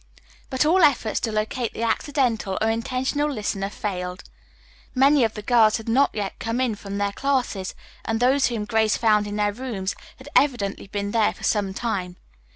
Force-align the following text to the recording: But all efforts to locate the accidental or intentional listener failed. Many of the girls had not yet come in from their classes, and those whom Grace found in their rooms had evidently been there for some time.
But 0.49 0.65
all 0.65 0.83
efforts 0.83 1.19
to 1.19 1.31
locate 1.31 1.75
the 1.75 1.83
accidental 1.83 2.57
or 2.59 2.71
intentional 2.71 3.29
listener 3.31 3.69
failed. 3.69 4.23
Many 4.95 5.23
of 5.23 5.35
the 5.35 5.43
girls 5.43 5.77
had 5.77 5.87
not 5.87 6.09
yet 6.15 6.39
come 6.39 6.59
in 6.59 6.73
from 6.73 6.97
their 6.97 7.11
classes, 7.11 7.75
and 8.03 8.19
those 8.19 8.47
whom 8.47 8.65
Grace 8.65 8.97
found 8.97 9.27
in 9.27 9.35
their 9.35 9.53
rooms 9.53 9.93
had 10.17 10.27
evidently 10.35 10.87
been 10.87 11.11
there 11.11 11.33
for 11.35 11.43
some 11.43 11.71
time. 11.71 12.17